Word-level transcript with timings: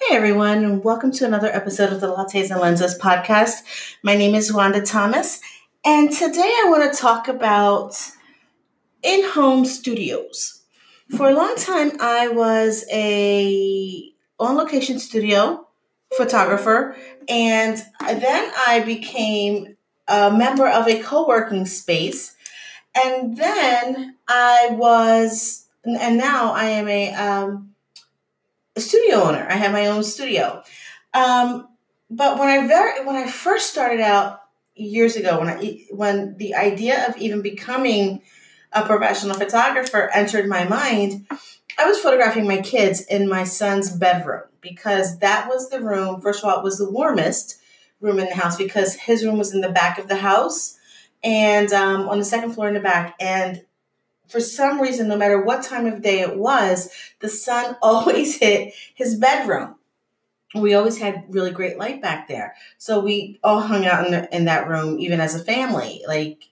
Hey 0.00 0.16
everyone, 0.16 0.64
and 0.64 0.84
welcome 0.84 1.12
to 1.12 1.24
another 1.24 1.48
episode 1.48 1.92
of 1.92 2.00
the 2.00 2.08
Lattes 2.08 2.50
and 2.50 2.60
Lenses 2.60 2.98
podcast. 2.98 3.62
My 4.02 4.16
name 4.16 4.34
is 4.34 4.52
Wanda 4.52 4.82
Thomas, 4.82 5.40
and 5.84 6.10
today 6.10 6.40
I 6.42 6.66
want 6.68 6.92
to 6.92 6.98
talk 7.00 7.28
about 7.28 7.96
in 9.02 9.24
home 9.30 9.64
studios. 9.64 10.62
For 11.16 11.30
a 11.30 11.34
long 11.34 11.54
time, 11.56 11.92
I 12.00 12.26
was 12.28 12.84
a 12.92 14.12
on 14.40 14.56
location 14.56 14.98
studio 14.98 15.68
photographer, 16.16 16.96
and 17.28 17.78
then 18.00 18.52
I 18.66 18.82
became 18.84 19.76
a 20.08 20.30
member 20.30 20.66
of 20.68 20.88
a 20.88 21.00
co 21.02 21.26
working 21.26 21.66
space, 21.66 22.36
and 22.96 23.36
then 23.36 24.16
I 24.26 24.70
was, 24.72 25.66
and 25.84 26.18
now 26.18 26.52
I 26.52 26.64
am 26.64 26.88
a 26.88 27.14
um, 27.14 27.73
studio 28.80 29.22
owner. 29.22 29.46
I 29.48 29.54
have 29.54 29.72
my 29.72 29.86
own 29.86 30.02
studio. 30.02 30.62
Um, 31.12 31.68
but 32.10 32.38
when 32.38 32.48
I 32.48 32.66
very 32.66 33.04
when 33.04 33.16
I 33.16 33.26
first 33.26 33.70
started 33.70 34.00
out 34.00 34.42
years 34.74 35.16
ago, 35.16 35.38
when 35.38 35.48
I 35.48 35.84
when 35.90 36.36
the 36.36 36.54
idea 36.54 37.08
of 37.08 37.16
even 37.16 37.42
becoming 37.42 38.22
a 38.72 38.84
professional 38.84 39.36
photographer 39.36 40.10
entered 40.12 40.48
my 40.48 40.64
mind, 40.64 41.26
I 41.78 41.86
was 41.86 41.98
photographing 41.98 42.46
my 42.46 42.60
kids 42.60 43.02
in 43.02 43.28
my 43.28 43.44
son's 43.44 43.90
bedroom 43.90 44.42
because 44.60 45.18
that 45.18 45.48
was 45.48 45.70
the 45.70 45.80
room. 45.80 46.20
First 46.20 46.42
of 46.42 46.50
all, 46.50 46.58
it 46.58 46.64
was 46.64 46.78
the 46.78 46.90
warmest 46.90 47.60
room 48.00 48.18
in 48.18 48.26
the 48.26 48.34
house 48.34 48.56
because 48.56 48.94
his 48.94 49.24
room 49.24 49.38
was 49.38 49.54
in 49.54 49.60
the 49.60 49.70
back 49.70 49.98
of 49.98 50.08
the 50.08 50.16
house 50.16 50.78
and 51.22 51.72
um, 51.72 52.08
on 52.08 52.18
the 52.18 52.24
second 52.24 52.52
floor 52.52 52.68
in 52.68 52.74
the 52.74 52.80
back. 52.80 53.14
And 53.18 53.64
for 54.28 54.40
some 54.40 54.80
reason, 54.80 55.08
no 55.08 55.16
matter 55.16 55.40
what 55.40 55.62
time 55.62 55.86
of 55.86 56.02
day 56.02 56.20
it 56.20 56.36
was, 56.36 56.90
the 57.20 57.28
sun 57.28 57.76
always 57.82 58.38
hit 58.38 58.74
his 58.94 59.16
bedroom. 59.16 59.76
We 60.54 60.74
always 60.74 60.98
had 60.98 61.24
really 61.28 61.50
great 61.50 61.78
light 61.78 62.00
back 62.00 62.28
there. 62.28 62.54
So 62.78 63.00
we 63.00 63.40
all 63.42 63.60
hung 63.60 63.86
out 63.86 64.06
in, 64.06 64.12
the, 64.12 64.34
in 64.36 64.44
that 64.44 64.68
room, 64.68 65.00
even 65.00 65.20
as 65.20 65.34
a 65.34 65.42
family. 65.42 66.02
Like, 66.06 66.44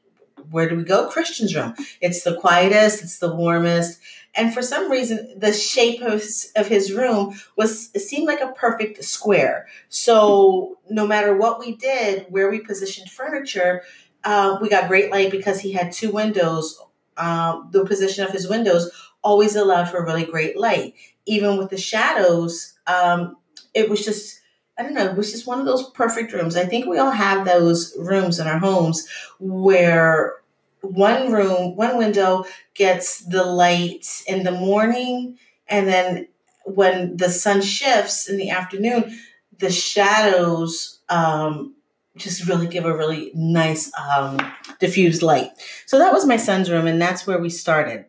where 0.51 0.69
do 0.69 0.77
we 0.77 0.83
go? 0.83 1.09
Christian's 1.09 1.55
room. 1.55 1.75
It's 2.01 2.25
the 2.25 2.37
quietest, 2.37 3.05
it's 3.05 3.19
the 3.19 3.35
warmest. 3.35 4.01
And 4.35 4.53
for 4.53 4.63
some 4.63 4.91
reason, 4.91 5.39
the 5.39 5.53
shape 5.53 6.01
of 6.03 6.15
his, 6.15 6.53
of 6.57 6.67
his 6.67 6.93
room 6.93 7.39
was 7.57 7.91
seemed 7.93 8.27
like 8.27 8.41
a 8.41 8.53
perfect 8.53 9.05
square. 9.05 9.69
So 9.89 10.79
no 10.91 11.07
matter 11.07 11.37
what 11.37 11.61
we 11.61 11.77
did, 11.77 12.27
where 12.29 12.51
we 12.51 12.61
positioned 12.61 13.11
furniture, 13.11 13.83
uh, 14.25 14.59
we 14.61 14.69
got 14.69 14.89
great 14.89 15.11
light 15.11 15.31
because 15.31 15.61
he 15.61 15.73
had 15.73 15.93
two 15.93 16.11
windows 16.11 16.81
um, 17.17 17.69
the 17.73 17.85
position 17.85 18.25
of 18.25 18.31
his 18.31 18.49
windows 18.49 18.91
always 19.23 19.57
allowed 19.57 19.89
for 19.89 20.05
really 20.05 20.25
great 20.25 20.57
light. 20.59 20.95
Even 21.27 21.57
with 21.57 21.71
the 21.71 21.77
shadows, 21.77 22.75
um, 22.87 23.37
it 23.75 23.89
was 23.89 24.05
just, 24.05 24.41
I 24.79 24.83
don't 24.83 24.95
know, 24.95 25.07
it 25.07 25.17
was 25.17 25.31
just 25.31 25.47
one 25.47 25.61
of 25.61 25.67
those 25.67 25.91
perfect 25.91 26.33
rooms. 26.33 26.57
I 26.57 26.65
think 26.65 26.87
we 26.87 26.99
all 26.99 27.11
have 27.11 27.45
those 27.45 27.97
rooms 27.99 28.39
in 28.39 28.47
our 28.47 28.59
homes 28.59 29.07
where 29.39 30.35
one 30.81 31.31
room, 31.31 31.77
one 31.77 31.97
window 31.97 32.45
gets 32.75 33.21
the 33.21 33.45
light 33.45 34.23
in 34.27 34.43
the 34.43 34.53
morning, 34.53 35.39
and 35.69 35.89
then 35.89 36.29
when 36.65 37.17
the 37.17 37.31
sun 37.31 37.63
shifts 37.63 38.29
in 38.29 38.37
the 38.37 38.51
afternoon, 38.51 39.19
the 39.59 39.71
shadows 39.71 40.99
um, 41.09 41.75
just 42.17 42.47
really 42.47 42.67
give 42.67 42.85
a 42.85 42.97
really 42.97 43.31
nice 43.35 43.91
um, 43.99 44.39
diffused 44.79 45.23
light. 45.23 45.51
So 45.87 45.99
that 45.99 46.13
was 46.13 46.27
my 46.27 46.37
son's 46.37 46.71
room, 46.71 46.87
and 46.87 47.01
that's 47.01 47.27
where 47.27 47.39
we 47.39 47.49
started. 47.49 48.07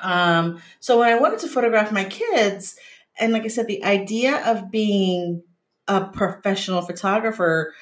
Um, 0.00 0.60
so 0.80 0.98
when 0.98 1.10
I 1.10 1.20
wanted 1.20 1.40
to 1.40 1.48
photograph 1.48 1.92
my 1.92 2.04
kids, 2.04 2.76
and 3.18 3.32
like 3.32 3.44
I 3.44 3.48
said, 3.48 3.66
the 3.66 3.84
idea 3.84 4.42
of 4.46 4.70
being 4.70 5.42
a 5.88 6.04
professional 6.04 6.82
photographer 6.82 7.74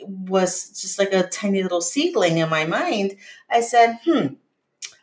was 0.00 0.70
just 0.80 0.98
like 0.98 1.12
a 1.12 1.28
tiny 1.28 1.62
little 1.62 1.80
seedling 1.80 2.38
in 2.38 2.48
my 2.48 2.66
mind. 2.66 3.16
I 3.48 3.60
said, 3.60 3.98
hmm, 4.04 4.34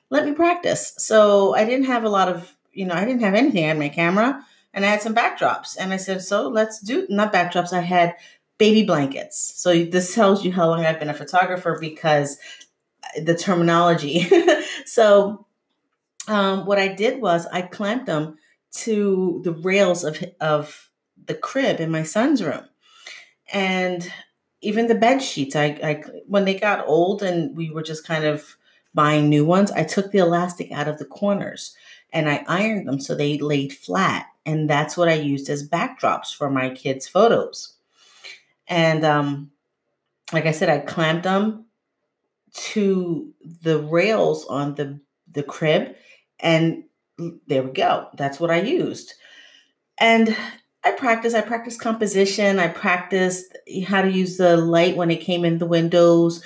let 0.09 0.25
me 0.25 0.33
practice. 0.33 0.93
So 0.97 1.55
I 1.55 1.65
didn't 1.65 1.85
have 1.85 2.03
a 2.03 2.09
lot 2.09 2.27
of, 2.27 2.55
you 2.73 2.85
know, 2.85 2.95
I 2.95 3.05
didn't 3.05 3.21
have 3.21 3.33
anything. 3.33 3.63
I 3.63 3.69
had 3.69 3.79
my 3.79 3.89
camera 3.89 4.45
and 4.73 4.85
I 4.85 4.89
had 4.89 5.01
some 5.01 5.15
backdrops. 5.15 5.77
And 5.79 5.93
I 5.93 5.97
said, 5.97 6.21
so 6.21 6.47
let's 6.49 6.79
do, 6.79 7.07
not 7.09 7.33
backdrops, 7.33 7.73
I 7.73 7.81
had 7.81 8.15
baby 8.57 8.83
blankets. 8.83 9.53
So 9.55 9.85
this 9.85 10.13
tells 10.13 10.45
you 10.45 10.51
how 10.51 10.67
long 10.67 10.85
I've 10.85 10.99
been 10.99 11.09
a 11.09 11.13
photographer 11.13 11.77
because 11.79 12.37
the 13.21 13.35
terminology. 13.35 14.27
so 14.85 15.45
um, 16.27 16.65
what 16.65 16.79
I 16.79 16.87
did 16.87 17.21
was 17.21 17.45
I 17.47 17.63
clamped 17.63 18.05
them 18.05 18.37
to 18.73 19.41
the 19.43 19.51
rails 19.51 20.03
of 20.03 20.23
of 20.39 20.89
the 21.25 21.35
crib 21.35 21.79
in 21.79 21.91
my 21.91 22.03
son's 22.03 22.43
room, 22.43 22.65
and 23.51 24.11
even 24.61 24.87
the 24.87 24.95
bed 24.95 25.21
sheets. 25.21 25.55
I, 25.55 25.79
I 25.83 26.03
when 26.27 26.45
they 26.45 26.57
got 26.57 26.87
old 26.87 27.23
and 27.23 27.55
we 27.55 27.69
were 27.69 27.83
just 27.83 28.05
kind 28.05 28.23
of 28.23 28.55
buying 28.93 29.29
new 29.29 29.45
ones, 29.45 29.71
I 29.71 29.83
took 29.83 30.11
the 30.11 30.19
elastic 30.19 30.71
out 30.71 30.87
of 30.87 30.99
the 30.99 31.05
corners 31.05 31.75
and 32.13 32.29
I 32.29 32.43
ironed 32.47 32.87
them 32.87 32.99
so 32.99 33.15
they 33.15 33.37
laid 33.37 33.73
flat, 33.73 34.27
and 34.45 34.69
that's 34.69 34.97
what 34.97 35.09
I 35.09 35.13
used 35.13 35.49
as 35.49 35.67
backdrops 35.67 36.35
for 36.35 36.49
my 36.49 36.69
kids' 36.69 37.07
photos. 37.07 37.75
And 38.71 39.03
um, 39.03 39.51
like 40.31 40.45
I 40.45 40.51
said, 40.51 40.69
I 40.69 40.79
clamped 40.79 41.23
them 41.23 41.65
to 42.53 43.33
the 43.61 43.79
rails 43.79 44.45
on 44.45 44.75
the 44.75 45.01
the 45.29 45.43
crib, 45.43 45.95
and 46.39 46.85
there 47.47 47.63
we 47.63 47.71
go. 47.71 48.07
That's 48.15 48.39
what 48.39 48.49
I 48.49 48.61
used. 48.61 49.13
And 49.99 50.35
I 50.85 50.93
practiced. 50.93 51.35
I 51.35 51.41
practiced 51.41 51.81
composition. 51.81 52.59
I 52.59 52.69
practiced 52.69 53.57
how 53.85 54.01
to 54.03 54.09
use 54.09 54.37
the 54.37 54.55
light 54.55 54.95
when 54.95 55.11
it 55.11 55.19
came 55.19 55.43
in 55.43 55.57
the 55.57 55.65
windows, 55.65 56.41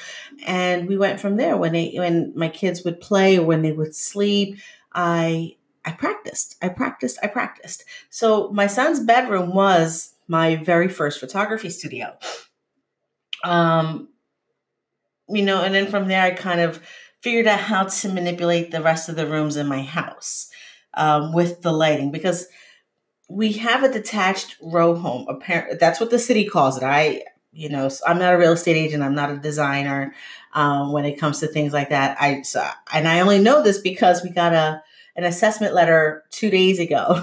and 0.47 0.88
we 0.88 0.97
went 0.97 1.19
from 1.19 1.38
there. 1.38 1.56
When 1.57 1.74
they, 1.74 1.94
when 1.96 2.34
my 2.36 2.50
kids 2.50 2.84
would 2.84 3.02
play 3.02 3.38
or 3.38 3.46
when 3.46 3.62
they 3.62 3.72
would 3.72 3.96
sleep, 3.96 4.57
I 4.94 5.57
I 5.86 5.92
practiced. 5.92 6.56
I 6.63 6.69
practiced. 6.69 7.19
I 7.22 7.28
practiced. 7.28 7.86
So 8.09 8.50
my 8.50 8.66
son's 8.66 9.00
bedroom 9.00 9.53
was 9.53 10.15
my 10.28 10.56
very 10.56 10.88
first 10.88 11.19
photography 11.19 11.69
studio. 11.69 12.18
Um, 13.44 14.09
you 15.30 15.44
know, 15.44 15.63
and 15.63 15.74
then 15.74 15.88
from 15.88 16.08
there, 16.08 16.22
I 16.22 16.31
kind 16.31 16.62
of 16.62 16.81
figured 17.22 17.47
out 17.47 17.59
how 17.59 17.86
to 17.86 18.09
manipulate 18.09 18.72
the 18.72 18.81
rest 18.81 19.09
of 19.09 19.16
the 19.16 19.28
rooms 19.28 19.58
in 19.58 19.68
my 19.68 19.81
house 19.81 20.50
um, 20.94 21.34
with 21.34 21.62
the 21.62 21.72
lighting 21.72 22.12
because 22.12 22.47
we 23.30 23.53
have 23.53 23.84
a 23.84 23.91
detached 23.91 24.58
row 24.62 24.96
home. 24.96 25.25
Apparently, 25.28 25.78
that's 25.78 26.00
what 26.00 26.12
the 26.12 26.19
city 26.19 26.46
calls 26.46 26.78
it. 26.78 26.84
I, 26.84 27.24
you 27.52 27.69
know, 27.69 27.90
I'm 28.06 28.19
not 28.19 28.34
a 28.34 28.38
real 28.38 28.53
estate 28.53 28.75
agent. 28.75 29.03
I'm 29.03 29.16
not 29.16 29.31
a 29.31 29.38
designer. 29.38 30.13
Um, 30.53 30.92
when 30.92 31.06
it 31.06 31.19
comes 31.19 31.40
to 31.40 31.47
things 31.47 31.74
like 31.74 31.90
that, 31.90 32.18
I 32.22 32.44
so, 32.44 32.66
and 32.94 33.07
I 33.07 33.19
only 33.19 33.40
know 33.40 33.62
this 33.62 33.80
because 33.80 34.24
we 34.24 34.30
got 34.30 34.53
a 34.53 34.84
an 35.16 35.24
assessment 35.24 35.74
letter 35.74 36.24
two 36.30 36.50
days 36.50 36.80
ago, 36.80 37.22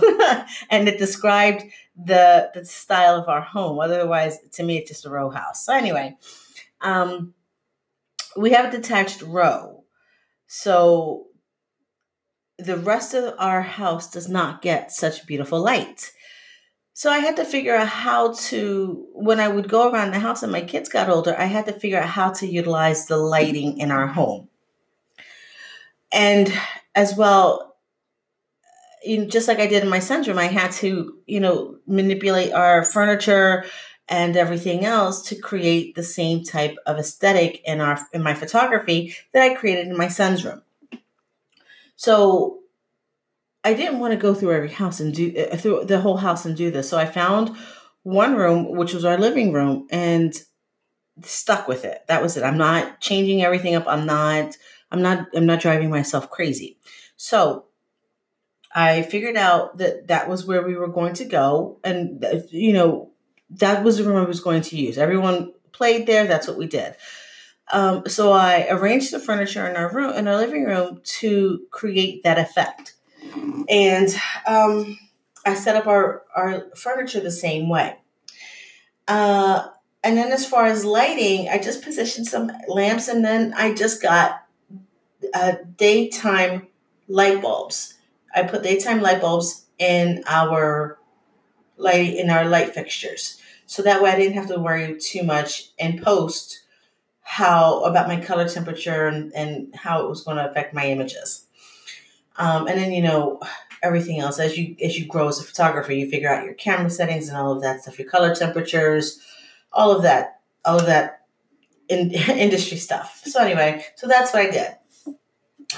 and 0.71 0.89
it 0.89 0.99
described 0.99 1.65
the 1.97 2.51
the 2.55 2.65
style 2.65 3.17
of 3.17 3.29
our 3.29 3.43
home. 3.43 3.81
Otherwise, 3.81 4.39
to 4.53 4.63
me, 4.63 4.79
it's 4.79 4.91
just 4.91 5.07
a 5.07 5.11
row 5.11 5.31
house. 5.31 5.65
So 5.65 5.75
anyway, 5.75 6.17
um, 6.81 7.35
we 8.37 8.51
have 8.53 8.67
a 8.67 8.77
detached 8.77 9.23
row, 9.23 9.85
so 10.47 11.27
the 12.59 12.77
rest 12.77 13.15
of 13.15 13.35
our 13.39 13.63
house 13.63 14.11
does 14.11 14.29
not 14.29 14.63
get 14.63 14.93
such 14.93 15.27
beautiful 15.27 15.61
light. 15.61 16.13
So 16.95 17.11
I 17.11 17.19
had 17.19 17.37
to 17.37 17.45
figure 17.45 17.75
out 17.75 17.89
how 17.89 18.33
to, 18.35 19.07
when 19.15 19.41
I 19.41 19.49
would 19.49 19.69
go 19.69 19.91
around 19.91 20.13
the 20.13 20.19
house 20.19 20.43
and 20.43 20.53
my 20.53 20.61
kids 20.61 20.89
got 20.89 21.09
older, 21.09 21.35
I 21.39 21.47
had 21.47 21.67
to 21.67 21.73
figure 21.73 21.99
out 21.99 22.09
how 22.09 22.31
to 22.35 22.47
utilize 22.47 23.07
the 23.07 23.17
lighting 23.17 23.79
in 23.79 23.91
our 23.91 24.07
home. 24.07 24.49
And 26.13 26.53
as 26.95 27.17
well, 27.17 27.72
just 29.29 29.49
like 29.49 29.59
I 29.59 29.67
did 29.67 29.83
in 29.83 29.89
my 29.89 29.99
son's 29.99 30.29
room, 30.29 30.39
I 30.39 30.47
had 30.47 30.73
to, 30.73 31.19
you 31.27 31.41
know, 31.41 31.79
manipulate 31.87 32.53
our 32.53 32.85
furniture 32.85 33.65
and 34.09 34.37
everything 34.37 34.85
else 34.85 35.23
to 35.29 35.37
create 35.37 35.95
the 35.95 36.03
same 36.03 36.45
type 36.45 36.77
of 36.87 36.99
aesthetic 36.99 37.63
in 37.65 37.81
our 37.81 37.99
in 38.13 38.23
my 38.23 38.35
photography 38.35 39.15
that 39.33 39.43
I 39.43 39.55
created 39.55 39.89
in 39.89 39.97
my 39.97 40.09
son's 40.09 40.45
room. 40.45 40.63
So 41.97 42.61
I 43.65 43.75
didn't 43.75 44.01
want 44.01 44.13
to 44.13 44.19
go 44.19 44.35
through 44.35 44.53
every 44.53 44.71
house 44.71 45.01
and 45.01 45.15
do 45.15 45.33
uh, 45.37 45.57
through 45.57 45.85
the 45.85 46.01
whole 46.01 46.17
house 46.17 46.45
and 46.45 46.57
do 46.57 46.71
this. 46.71 46.89
So 46.89 46.99
I 46.99 47.07
found 47.07 47.57
one 48.03 48.35
room, 48.35 48.75
which 48.77 48.93
was 48.93 49.05
our 49.05 49.19
living 49.19 49.53
room, 49.53 49.87
and 49.91 50.35
stuck 51.23 51.69
with 51.69 51.85
it. 51.85 52.03
That 52.09 52.23
was 52.23 52.37
it. 52.37 52.43
I'm 52.43 52.59
not 52.59 53.01
changing 53.01 53.43
everything 53.43 53.75
up. 53.75 53.85
I'm 53.87 54.07
not. 54.07 54.57
I'm 54.91 55.03
not. 55.03 55.29
I'm 55.35 55.47
not 55.47 55.61
driving 55.61 55.91
myself 55.91 56.31
crazy. 56.31 56.79
So 57.17 57.67
I 58.75 59.03
figured 59.03 59.37
out 59.37 59.79
that 59.79 60.09
that 60.09 60.29
was 60.29 60.47
where 60.47 60.63
we 60.63 60.77
were 60.77 60.89
going 60.89 61.15
to 61.15 61.25
go. 61.25 61.79
And, 61.85 62.25
you 62.51 62.73
know, 62.73 63.11
that 63.51 63.85
was 63.85 63.99
the 63.99 64.05
room 64.05 64.17
I 64.17 64.27
was 64.27 64.41
going 64.41 64.63
to 64.63 64.77
use. 64.77 64.97
Everyone 64.97 65.53
played 65.73 66.07
there. 66.07 66.27
That's 66.27 66.49
what 66.49 66.57
we 66.57 66.67
did. 66.67 66.97
Um, 67.71 68.05
so 68.07 68.33
I 68.33 68.67
arranged 68.71 69.13
the 69.13 69.19
furniture 69.19 69.67
in 69.69 69.77
our 69.77 69.93
room, 69.93 70.15
in 70.15 70.29
our 70.29 70.37
living 70.37 70.65
room, 70.65 71.01
to 71.05 71.63
create 71.71 72.23
that 72.23 72.39
effect. 72.39 72.95
And 73.69 74.15
um, 74.47 74.99
I 75.47 75.55
set 75.55 75.77
up 75.77 75.87
our, 75.87 76.23
our 76.35 76.67
furniture 76.75 77.21
the 77.21 77.31
same 77.31 77.69
way. 77.69 77.97
Uh, 79.09 79.69
and 80.05 80.17
then 80.17 80.33
as 80.33 80.47
far 80.47 80.67
as 80.67 80.85
lighting, 80.85 81.49
I 81.49 81.59
just 81.59 81.83
positioned 81.83 82.27
some 82.27 82.51
lamps 82.69 83.09
and 83.09 83.25
then 83.25 83.55
I 83.55 83.75
just 83.75 84.03
got 84.03 84.45
uh, 85.33 85.53
daytime 85.77 86.69
light 87.09 87.41
bulbs. 87.41 87.95
I 88.35 88.43
put 88.45 88.63
daytime 88.63 89.01
light 89.01 89.21
bulbs 89.21 89.67
in 89.79 90.23
our 90.27 90.99
light 91.77 92.15
in 92.15 92.31
our 92.31 92.45
light 92.45 92.75
fixtures. 92.75 93.41
So 93.67 93.83
that 93.83 94.03
way 94.03 94.11
I 94.11 94.17
didn't 94.17 94.35
have 94.35 94.49
to 94.49 94.59
worry 94.59 94.99
too 94.99 95.23
much 95.23 95.71
in 95.79 96.03
post 96.03 96.61
how 97.23 97.83
about 97.85 98.09
my 98.09 98.21
color 98.21 98.47
temperature 98.49 99.07
and, 99.07 99.33
and 99.35 99.75
how 99.75 100.05
it 100.05 100.09
was 100.09 100.23
going 100.23 100.37
to 100.37 100.51
affect 100.51 100.75
my 100.75 100.87
images. 100.87 101.47
Um, 102.37 102.67
and 102.67 102.79
then 102.79 102.93
you 102.93 103.03
know 103.03 103.41
everything 103.83 104.21
else 104.21 104.39
as 104.39 104.57
you 104.57 104.77
as 104.83 104.99
you 104.99 105.07
grow 105.07 105.29
as 105.29 105.41
a 105.41 105.45
photographer, 105.45 105.93
you 105.93 106.09
figure 106.09 106.29
out 106.29 106.45
your 106.45 106.55
camera 106.55 106.91
settings 106.91 107.29
and 107.29 107.37
all 107.37 107.53
of 107.53 107.63
that 107.63 107.83
stuff, 107.83 107.99
your 107.99 108.09
color 108.09 108.35
temperatures, 108.35 109.21
all 109.73 109.91
of 109.91 110.03
that, 110.03 110.41
all 110.65 110.79
of 110.79 110.87
that 110.87 111.23
in, 111.89 112.11
industry 112.29 112.77
stuff. 112.77 113.23
So 113.25 113.43
anyway, 113.43 113.85
so 113.97 114.07
that's 114.07 114.33
what 114.33 114.47
I 114.47 114.51
did. 114.51 114.77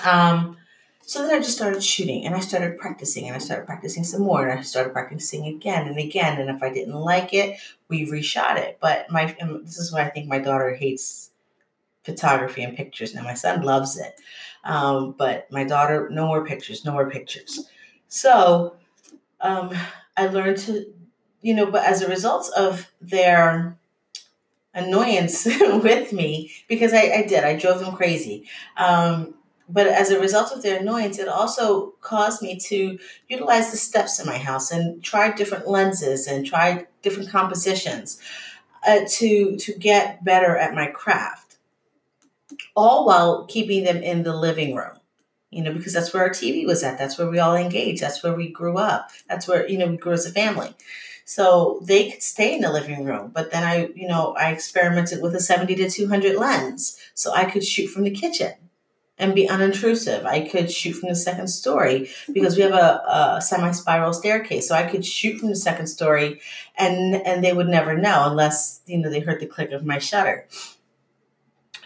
Um, 0.05 0.57
so 1.07 1.23
then 1.23 1.35
I 1.35 1.39
just 1.39 1.57
started 1.57 1.83
shooting 1.83 2.25
and 2.25 2.35
I 2.35 2.41
started 2.41 2.79
practicing 2.79 3.27
and 3.27 3.37
I 3.37 3.39
started 3.39 3.67
practicing 3.67 4.05
some 4.05 4.23
more 4.23 4.49
and 4.49 4.59
I 4.59 4.63
started 4.63 4.93
practicing 4.93 5.47
again 5.47 5.87
and 5.87 5.99
again. 5.99 6.41
And 6.41 6.49
if 6.49 6.63
I 6.63 6.73
didn't 6.73 6.95
like 6.95 7.35
it, 7.35 7.59
we 7.89 8.07
reshot 8.07 8.57
it. 8.57 8.79
But 8.81 9.11
my 9.11 9.37
this 9.63 9.79
is 9.79 9.93
why 9.93 10.03
I 10.03 10.11
think 10.11 10.29
my 10.29 10.39
daughter 10.39 10.75
hates 10.75 11.31
photography 12.05 12.63
and 12.63 12.77
pictures. 12.77 13.15
Now 13.15 13.23
my 13.23 13.35
son 13.35 13.63
loves 13.63 13.99
it. 13.99 14.21
Um, 14.65 15.15
but 15.19 15.51
my 15.51 15.65
daughter, 15.65 16.09
no 16.11 16.27
more 16.27 16.45
pictures, 16.45 16.85
no 16.85 16.93
more 16.93 17.11
pictures. 17.11 17.69
So 18.09 18.77
um, 19.41 19.77
I 20.17 20.27
learned 20.27 20.59
to, 20.59 20.87
you 21.43 21.55
know, 21.55 21.71
but 21.71 21.85
as 21.85 22.01
a 22.01 22.09
result 22.09 22.51
of 22.57 22.91
their 23.01 23.77
annoyance 24.73 25.45
with 25.61 26.13
me, 26.13 26.51
because 26.69 26.95
I, 26.95 27.13
I, 27.13 27.27
did, 27.27 27.45
I 27.45 27.57
drove 27.57 27.81
them 27.81 27.95
crazy. 27.95 28.49
Um, 28.77 29.35
but 29.69 29.87
as 29.87 30.11
a 30.11 30.21
result 30.21 30.53
of 30.53 30.63
their 30.63 30.81
annoyance, 30.81 31.19
it 31.19 31.29
also 31.29 31.95
caused 32.01 32.43
me 32.43 32.59
to 32.59 32.99
utilize 33.29 33.71
the 33.71 33.77
steps 33.77 34.21
in 34.21 34.27
my 34.27 34.39
house 34.39 34.71
and 34.71 35.03
try 35.03 35.33
different 35.33 35.69
lenses 35.69 36.27
and 36.27 36.47
try 36.47 36.87
different 37.03 37.31
compositions 37.31 38.21
uh, 38.87 39.01
to 39.09 39.57
to 39.57 39.73
get 39.79 40.25
better 40.25 40.57
at 40.57 40.75
my 40.75 40.87
craft, 40.87 41.57
all 42.77 43.07
while 43.07 43.47
keeping 43.47 43.85
them 43.85 44.03
in 44.03 44.23
the 44.23 44.37
living 44.37 44.75
room 44.75 44.99
you 45.55 45.63
know, 45.63 45.73
because 45.73 45.93
that's 45.93 46.13
where 46.13 46.25
our 46.25 46.31
TV 46.31 46.67
was 46.67 46.83
at. 46.83 46.99
That's 46.99 47.17
where 47.17 47.31
we 47.31 47.39
all 47.39 47.55
engaged. 47.55 48.03
That's 48.03 48.25
where 48.25 48.35
we 48.35 48.49
grew 48.49 48.77
up. 48.77 49.11
That's 49.29 49.47
where, 49.47 49.69
you 49.69 49.79
know, 49.79 49.87
we 49.87 49.97
grew 49.97 50.13
as 50.13 50.27
a 50.27 50.33
family. 50.33 50.75
So 51.25 51.81
they 51.85 52.11
could 52.11 52.23
stay 52.25 52.57
in 52.57 52.61
the 52.61 52.73
living 52.73 53.05
room. 53.05 53.31
But 53.33 53.53
then 53.53 53.63
I, 53.63 53.87
you 53.95 54.09
know, 54.09 54.35
I 54.37 54.51
experimented 54.51 55.23
with 55.23 55.33
a 55.37 55.41
70 55.41 55.77
to 55.77 55.89
200 55.89 56.37
lens. 56.37 56.99
So 57.15 57.33
I 57.33 57.45
could 57.45 57.65
shoot 57.65 57.87
from 57.87 58.03
the 58.03 58.11
kitchen 58.11 58.53
and 59.19 59.35
be 59.35 59.47
unintrusive. 59.47 60.25
I 60.25 60.41
could 60.41 60.71
shoot 60.71 60.95
from 60.95 61.09
the 61.09 61.15
second 61.15 61.49
story 61.49 62.11
because 62.33 62.57
we 62.57 62.63
have 62.63 62.73
a, 62.73 63.37
a 63.37 63.41
semi 63.41 63.71
spiral 63.71 64.13
staircase. 64.13 64.69
So 64.69 64.75
I 64.75 64.85
could 64.85 65.05
shoot 65.05 65.39
from 65.39 65.51
the 65.51 65.57
second 65.57 65.87
story 65.87 66.41
and, 66.77 67.15
and 67.15 67.45
they 67.45 67.53
would 67.53 67.69
never 67.69 67.97
know 67.97 68.29
unless, 68.29 68.81
you 68.87 68.99
know, 68.99 69.11
they 69.11 69.21
heard 69.21 69.41
the 69.41 69.47
click 69.47 69.71
of 69.71 69.85
my 69.85 69.99
shutter. 69.99 70.47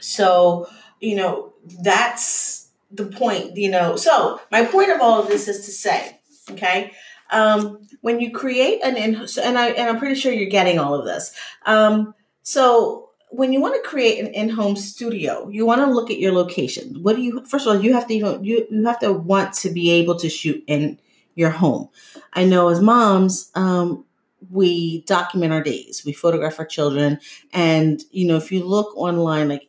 So, 0.01 0.69
you 1.01 1.17
know, 1.17 1.53
that's 1.83 2.69
the 2.91 3.07
point, 3.07 3.57
you 3.57 3.71
know. 3.71 3.97
So 3.97 4.41
my 4.51 4.65
point 4.65 4.91
of 4.91 5.01
all 5.01 5.21
of 5.21 5.29
this 5.29 5.49
is 5.49 5.67
to 5.67 5.73
say, 5.73 6.19
okay, 6.51 6.93
um, 7.31 7.87
when 8.01 8.21
you 8.21 8.31
create 8.31 8.81
an 8.83 8.97
in, 8.97 9.27
and 9.43 9.59
I 9.59 9.69
and 9.71 9.89
I'm 9.89 9.99
pretty 9.99 10.15
sure 10.15 10.33
you're 10.33 10.49
getting 10.49 10.79
all 10.79 10.95
of 10.95 11.05
this. 11.05 11.35
Um, 11.67 12.15
so 12.43 13.08
when 13.31 13.53
you 13.53 13.61
want 13.61 13.75
to 13.75 13.89
create 13.89 14.25
an 14.25 14.33
in-home 14.33 14.77
studio, 14.77 15.49
you 15.49 15.67
want 15.67 15.81
to 15.81 15.87
look 15.87 16.11
at 16.11 16.19
your 16.19 16.33
location. 16.33 17.03
What 17.03 17.17
do 17.17 17.23
you? 17.23 17.45
First 17.45 17.67
of 17.67 17.77
all, 17.77 17.83
you 17.83 17.93
have 17.93 18.07
to 18.09 18.15
even 18.15 18.45
you 18.45 18.67
you 18.71 18.85
have 18.87 19.01
to 19.01 19.13
want 19.13 19.53
to 19.55 19.71
be 19.71 19.91
able 19.91 20.17
to 20.17 20.29
shoot 20.29 20.63
in 20.67 20.99
your 21.35 21.51
home. 21.51 21.89
I 22.33 22.45
know 22.45 22.69
as 22.69 22.81
moms, 22.81 23.51
um, 23.55 24.05
we 24.51 25.03
document 25.03 25.53
our 25.53 25.63
days, 25.63 26.03
we 26.05 26.13
photograph 26.13 26.59
our 26.59 26.67
children, 26.67 27.21
and 27.53 28.03
you 28.11 28.27
know 28.27 28.37
if 28.37 28.51
you 28.51 28.65
look 28.65 28.97
online, 28.97 29.49
like 29.49 29.69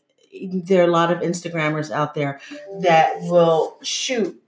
there 0.51 0.81
are 0.81 0.87
a 0.87 0.91
lot 0.91 1.11
of 1.11 1.19
Instagrammers 1.19 1.91
out 1.91 2.13
there 2.13 2.39
that 2.81 3.21
will 3.21 3.77
shoot 3.81 4.41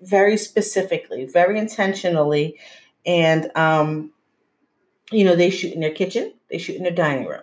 very 0.00 0.36
specifically, 0.36 1.26
very 1.26 1.58
intentionally, 1.58 2.56
and 3.04 3.50
um, 3.56 4.12
you 5.12 5.24
know 5.24 5.36
they 5.36 5.50
shoot 5.50 5.74
in 5.74 5.80
their 5.80 5.92
kitchen, 5.92 6.32
they 6.50 6.58
shoot 6.58 6.76
in 6.76 6.82
their 6.82 6.92
dining 6.92 7.26
room. 7.26 7.42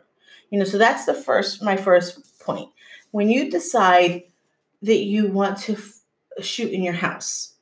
You 0.50 0.59
know, 0.59 0.65
so 0.65 0.77
that's 0.77 1.06
the 1.06 1.13
first 1.13 1.62
my 1.62 1.75
first 1.75 2.39
point. 2.39 2.69
When 3.12 3.30
you 3.30 3.50
decide 3.50 4.24
that 4.81 5.00
you 5.00 5.27
want 5.27 5.57
to 5.59 5.74
f- 5.74 6.01
shoot 6.42 6.71
in 6.71 6.83
your 6.83 6.94
house, 6.94 7.56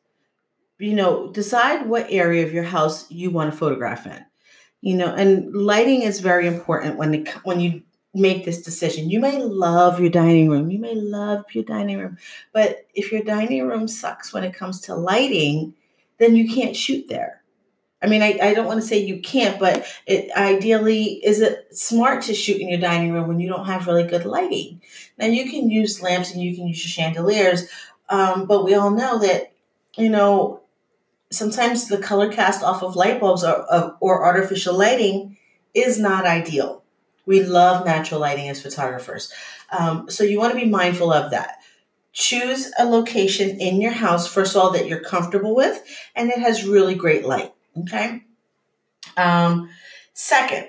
you 0.79 0.93
know, 0.93 1.31
decide 1.31 1.87
what 1.87 2.07
area 2.09 2.45
of 2.45 2.53
your 2.53 2.63
house 2.63 3.09
you 3.09 3.29
want 3.29 3.51
to 3.51 3.57
photograph 3.57 4.05
in. 4.05 4.25
You 4.81 4.97
know, 4.97 5.13
and 5.13 5.53
lighting 5.55 6.01
is 6.01 6.19
very 6.19 6.45
important 6.45 6.97
when 6.97 7.11
the, 7.11 7.31
when 7.43 7.59
you 7.59 7.83
make 8.13 8.45
this 8.45 8.61
decision. 8.61 9.09
You 9.09 9.19
may 9.19 9.41
love 9.41 9.99
your 9.99 10.09
dining 10.09 10.49
room. 10.49 10.69
You 10.69 10.79
may 10.79 10.95
love 10.95 11.45
your 11.53 11.63
dining 11.63 11.99
room. 11.99 12.17
But 12.51 12.85
if 12.93 13.11
your 13.11 13.23
dining 13.23 13.67
room 13.67 13.87
sucks 13.87 14.33
when 14.33 14.43
it 14.43 14.53
comes 14.53 14.81
to 14.81 14.95
lighting, 14.95 15.73
then 16.19 16.35
you 16.35 16.53
can't 16.53 16.75
shoot 16.75 17.07
there. 17.07 17.42
I 18.03 18.07
mean, 18.07 18.21
I, 18.21 18.37
I 18.41 18.53
don't 18.53 18.65
want 18.65 18.81
to 18.81 18.87
say 18.87 18.97
you 18.97 19.21
can't, 19.21 19.57
but 19.57 19.85
it 20.05 20.29
ideally 20.35 21.25
is 21.25 21.39
it 21.39 21.75
smart 21.75 22.23
to 22.23 22.33
shoot 22.33 22.59
in 22.59 22.67
your 22.67 22.79
dining 22.79 23.13
room 23.13 23.29
when 23.29 23.39
you 23.39 23.47
don't 23.47 23.65
have 23.65 23.87
really 23.87 24.03
good 24.03 24.25
lighting. 24.25 24.81
Now 25.17 25.27
you 25.27 25.49
can 25.49 25.69
use 25.69 26.01
lamps 26.01 26.33
and 26.33 26.43
you 26.43 26.53
can 26.53 26.67
use 26.67 26.83
your 26.83 26.89
chandeliers, 26.89 27.69
um, 28.09 28.45
but 28.45 28.65
we 28.65 28.75
all 28.75 28.91
know 28.91 29.19
that 29.19 29.53
you 29.95 30.09
know 30.09 30.61
sometimes 31.31 31.87
the 31.87 31.97
color 31.97 32.31
cast 32.31 32.61
off 32.61 32.83
of 32.83 32.97
light 32.97 33.21
bulbs 33.21 33.43
or, 33.43 33.97
or 34.01 34.25
artificial 34.25 34.77
lighting 34.77 35.37
is 35.73 35.97
not 35.97 36.25
ideal. 36.25 36.83
We 37.25 37.43
love 37.43 37.85
natural 37.85 38.19
lighting 38.19 38.49
as 38.49 38.61
photographers. 38.61 39.31
Um, 39.71 40.09
so 40.09 40.23
you 40.23 40.39
want 40.39 40.53
to 40.53 40.59
be 40.59 40.69
mindful 40.69 41.11
of 41.11 41.31
that. 41.31 41.59
Choose 42.11 42.71
a 42.77 42.85
location 42.85 43.61
in 43.61 43.81
your 43.81 43.93
house, 43.93 44.27
first 44.27 44.55
of 44.55 44.61
all, 44.61 44.71
that 44.71 44.87
you're 44.87 44.99
comfortable 44.99 45.55
with 45.55 45.83
and 46.15 46.29
it 46.29 46.37
has 46.37 46.65
really 46.65 46.95
great 46.95 47.25
light. 47.25 47.53
Okay. 47.77 48.23
Um, 49.17 49.69
second, 50.13 50.67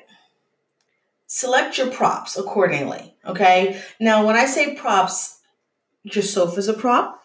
select 1.26 1.78
your 1.78 1.90
props 1.90 2.36
accordingly. 2.36 3.16
Okay. 3.26 3.80
Now, 4.00 4.26
when 4.26 4.36
I 4.36 4.46
say 4.46 4.74
props, 4.74 5.40
your 6.02 6.22
sofa's 6.22 6.68
a 6.68 6.74
prop, 6.74 7.20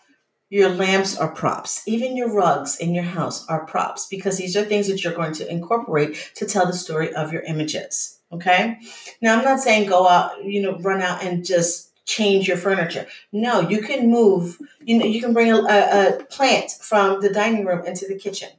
your 0.50 0.70
lamps 0.70 1.18
are 1.18 1.30
props. 1.30 1.88
Even 1.88 2.18
your 2.18 2.34
rugs 2.34 2.78
in 2.78 2.96
your 2.96 3.04
house 3.04 3.46
are 3.48 3.66
props 3.66 4.08
because 4.08 4.38
these 4.38 4.58
are 4.58 4.66
things 4.66 4.88
that 4.88 5.04
you're 5.04 5.14
going 5.14 5.34
to 5.34 5.50
incorporate 5.50 6.32
to 6.36 6.46
tell 6.46 6.66
the 6.66 6.74
story 6.74 7.14
of 7.14 7.32
your 7.32 7.44
images. 7.44 8.20
Okay. 8.32 8.78
Now, 9.22 9.38
I'm 9.38 9.46
not 9.46 9.60
saying 9.60 9.90
go 9.90 10.08
out, 10.08 10.44
you 10.44 10.62
know, 10.62 10.78
run 10.80 11.02
out 11.02 11.24
and 11.24 11.46
just 11.46 11.90
change 12.06 12.48
your 12.48 12.58
furniture. 12.58 13.06
No, 13.32 13.60
you 13.62 13.82
can 13.82 14.10
move, 14.10 14.58
you 14.82 14.98
know, 14.98 15.06
you 15.06 15.22
can 15.22 15.34
bring 15.34 15.52
a, 15.52 15.58
a, 15.58 16.24
plant 16.26 16.72
from 16.72 17.22
the 17.22 17.32
dining 17.32 17.66
room 17.66 17.86
into 17.86 18.08
the 18.08 18.18
kitchen. 18.18 18.50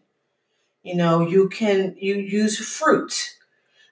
You 0.83 0.97
know, 0.97 1.27
you 1.27 1.49
can, 1.49 1.95
you 1.99 2.17
use 2.17 2.59
fruit 2.59 3.37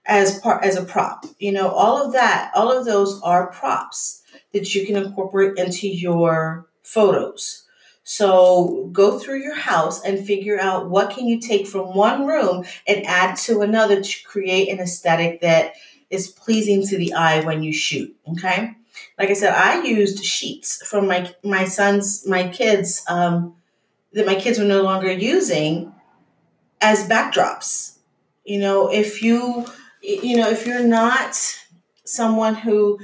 as 0.06 0.38
part, 0.40 0.64
as 0.64 0.76
a 0.76 0.84
prop. 0.84 1.26
You 1.38 1.52
know, 1.52 1.68
all 1.68 2.04
of 2.04 2.12
that, 2.14 2.50
all 2.54 2.76
of 2.76 2.86
those 2.86 3.20
are 3.22 3.52
props 3.52 4.22
that 4.52 4.74
you 4.74 4.86
can 4.86 4.96
incorporate 4.96 5.58
into 5.58 5.86
your 5.86 6.66
photos. 6.82 7.64
So 8.04 8.88
go 8.90 9.18
through 9.18 9.42
your 9.42 9.54
house 9.54 10.02
and 10.02 10.26
figure 10.26 10.58
out 10.58 10.88
what 10.88 11.10
can 11.10 11.26
you 11.26 11.38
take 11.38 11.66
from 11.66 11.94
one 11.94 12.26
room 12.26 12.64
and 12.86 13.06
add 13.06 13.36
to 13.40 13.60
another 13.60 14.00
to 14.00 14.24
create 14.24 14.70
an 14.70 14.80
aesthetic 14.80 15.42
that 15.42 15.74
is 16.08 16.28
pleasing 16.28 16.86
to 16.86 16.96
the 16.96 17.12
eye 17.12 17.40
when 17.40 17.62
you 17.62 17.70
shoot. 17.70 18.16
Okay. 18.30 18.74
Like 19.18 19.28
I 19.28 19.34
said, 19.34 19.52
I 19.52 19.82
used 19.82 20.24
sheets 20.24 20.84
from 20.86 21.06
my 21.06 21.32
my 21.44 21.66
son's 21.66 22.26
my 22.26 22.48
kids 22.48 23.04
um, 23.08 23.54
that 24.14 24.26
my 24.26 24.36
kids 24.36 24.58
were 24.58 24.64
no 24.64 24.82
longer 24.82 25.12
using 25.12 25.92
as 26.80 27.08
backdrops. 27.08 27.96
You 28.44 28.60
know, 28.60 28.90
if 28.90 29.22
you 29.22 29.66
you 30.02 30.36
know 30.36 30.48
if 30.48 30.66
you're 30.66 30.84
not 30.84 31.36
someone 32.04 32.54
who 32.54 32.98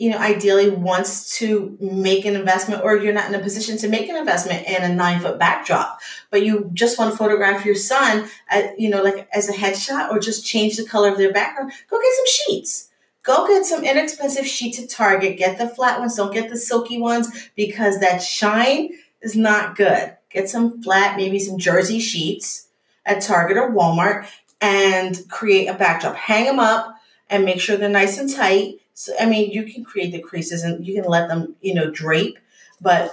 you 0.00 0.08
know, 0.08 0.16
ideally 0.16 0.70
wants 0.70 1.36
to 1.36 1.76
make 1.78 2.24
an 2.24 2.34
investment 2.34 2.82
or 2.82 2.96
you're 2.96 3.12
not 3.12 3.28
in 3.28 3.34
a 3.38 3.42
position 3.42 3.76
to 3.76 3.86
make 3.86 4.08
an 4.08 4.16
investment 4.16 4.66
in 4.66 4.82
a 4.82 4.88
nine 4.88 5.20
foot 5.20 5.38
backdrop, 5.38 6.00
but 6.30 6.42
you 6.42 6.70
just 6.72 6.98
want 6.98 7.10
to 7.10 7.16
photograph 7.18 7.66
your 7.66 7.74
son, 7.74 8.26
at, 8.48 8.80
you 8.80 8.88
know, 8.88 9.02
like 9.02 9.28
as 9.34 9.50
a 9.50 9.52
headshot 9.52 10.10
or 10.10 10.18
just 10.18 10.42
change 10.42 10.78
the 10.78 10.86
color 10.86 11.10
of 11.10 11.18
their 11.18 11.34
background, 11.34 11.70
go 11.90 12.00
get 12.00 12.14
some 12.16 12.26
sheets. 12.26 12.88
Go 13.22 13.46
get 13.46 13.66
some 13.66 13.84
inexpensive 13.84 14.46
sheets 14.46 14.80
at 14.80 14.88
Target. 14.88 15.36
Get 15.36 15.58
the 15.58 15.68
flat 15.68 16.00
ones. 16.00 16.16
Don't 16.16 16.32
get 16.32 16.48
the 16.48 16.56
silky 16.56 16.98
ones 16.98 17.50
because 17.54 18.00
that 18.00 18.22
shine 18.22 18.88
is 19.20 19.36
not 19.36 19.76
good. 19.76 20.16
Get 20.30 20.48
some 20.48 20.82
flat, 20.82 21.18
maybe 21.18 21.38
some 21.38 21.58
jersey 21.58 22.00
sheets 22.00 22.68
at 23.04 23.22
Target 23.22 23.56
or 23.56 23.70
Walmart 23.70 24.26
and 24.60 25.18
create 25.28 25.66
a 25.66 25.74
backdrop. 25.74 26.16
Hang 26.16 26.44
them 26.44 26.58
up 26.58 26.94
and 27.28 27.44
make 27.44 27.60
sure 27.60 27.76
they're 27.76 27.88
nice 27.88 28.18
and 28.18 28.32
tight. 28.32 28.80
So, 28.94 29.12
I 29.18 29.26
mean, 29.26 29.50
you 29.50 29.64
can 29.64 29.84
create 29.84 30.12
the 30.12 30.20
creases 30.20 30.62
and 30.62 30.86
you 30.86 31.00
can 31.00 31.10
let 31.10 31.28
them, 31.28 31.56
you 31.60 31.74
know, 31.74 31.90
drape, 31.90 32.38
but 32.80 33.12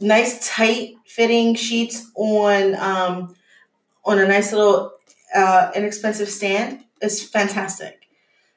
nice 0.00 0.48
tight 0.48 0.94
fitting 1.04 1.54
sheets 1.54 2.10
on 2.14 2.74
um, 2.76 3.34
on 4.04 4.18
a 4.18 4.26
nice 4.26 4.52
little 4.52 4.92
uh, 5.34 5.70
inexpensive 5.74 6.28
stand 6.28 6.84
is 7.02 7.22
fantastic. 7.22 8.08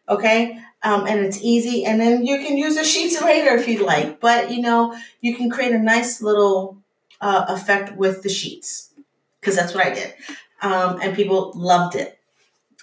Okay, 0.09 0.59
um, 0.83 1.05
and 1.07 1.21
it's 1.21 1.41
easy, 1.41 1.85
and 1.85 1.99
then 1.99 2.25
you 2.25 2.37
can 2.37 2.57
use 2.57 2.75
the 2.75 2.83
sheets 2.83 3.21
later 3.21 3.55
if 3.55 3.67
you'd 3.67 3.81
like. 3.81 4.19
But 4.19 4.51
you 4.51 4.61
know, 4.61 4.95
you 5.21 5.35
can 5.35 5.49
create 5.49 5.71
a 5.71 5.79
nice 5.79 6.21
little 6.21 6.77
uh, 7.19 7.45
effect 7.47 7.95
with 7.97 8.23
the 8.23 8.29
sheets 8.29 8.93
because 9.39 9.55
that's 9.55 9.73
what 9.73 9.85
I 9.85 9.93
did, 9.93 10.13
um, 10.61 10.99
and 11.01 11.15
people 11.15 11.51
loved 11.55 11.95
it. 11.95 12.17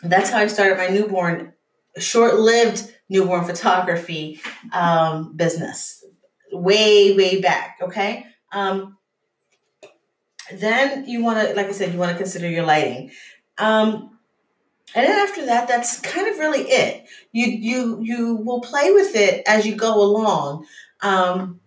That's 0.02 0.30
how 0.30 0.38
I 0.38 0.46
started 0.46 0.78
my 0.78 0.88
newborn, 0.88 1.54
short-lived 1.98 2.92
newborn 3.08 3.44
photography 3.44 4.40
um, 4.72 5.36
business, 5.36 6.04
way 6.52 7.16
way 7.16 7.40
back. 7.40 7.78
Okay. 7.82 8.26
Um, 8.52 8.96
then 10.52 11.06
you 11.06 11.22
want 11.22 11.46
to, 11.46 11.54
like 11.54 11.66
I 11.66 11.72
said, 11.72 11.92
you 11.92 11.98
want 11.98 12.12
to 12.12 12.16
consider 12.16 12.48
your 12.48 12.64
lighting. 12.64 13.10
Um, 13.58 14.18
and 14.94 15.06
then 15.06 15.28
after 15.28 15.46
that, 15.46 15.68
that's 15.68 16.00
kind 16.00 16.28
of 16.28 16.38
really 16.38 16.62
it. 16.62 17.06
You 17.32 17.46
you 17.46 17.98
you 18.02 18.36
will 18.36 18.60
play 18.60 18.92
with 18.92 19.14
it 19.14 19.42
as 19.46 19.66
you 19.66 19.74
go 19.74 20.00
along, 20.00 20.66
um, 21.02 21.60